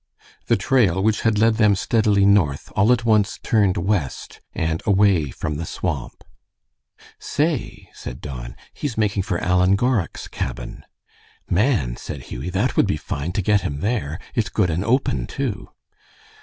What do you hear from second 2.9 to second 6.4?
at once turned west and away from the swamp.